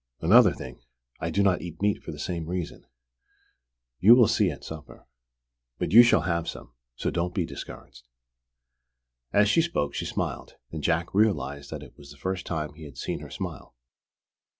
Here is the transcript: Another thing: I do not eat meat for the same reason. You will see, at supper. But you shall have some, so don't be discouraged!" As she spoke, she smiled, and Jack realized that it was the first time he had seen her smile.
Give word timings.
Another 0.19 0.51
thing: 0.51 0.79
I 1.19 1.29
do 1.29 1.43
not 1.43 1.61
eat 1.61 1.79
meat 1.79 2.01
for 2.01 2.11
the 2.11 2.17
same 2.17 2.47
reason. 2.47 2.87
You 3.99 4.15
will 4.15 4.27
see, 4.27 4.49
at 4.49 4.63
supper. 4.63 5.05
But 5.77 5.91
you 5.91 6.01
shall 6.01 6.21
have 6.21 6.47
some, 6.49 6.73
so 6.95 7.11
don't 7.11 7.35
be 7.35 7.45
discouraged!" 7.45 8.07
As 9.31 9.47
she 9.47 9.61
spoke, 9.61 9.93
she 9.93 10.05
smiled, 10.05 10.55
and 10.71 10.81
Jack 10.83 11.13
realized 11.13 11.69
that 11.69 11.83
it 11.83 11.95
was 11.99 12.09
the 12.09 12.17
first 12.17 12.47
time 12.47 12.73
he 12.73 12.85
had 12.85 12.97
seen 12.97 13.19
her 13.19 13.29
smile. 13.29 13.75